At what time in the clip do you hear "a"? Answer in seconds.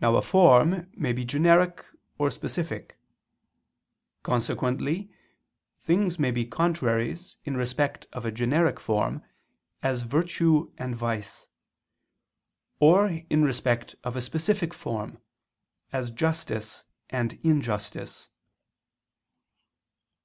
0.16-0.20, 8.26-8.32, 14.16-14.20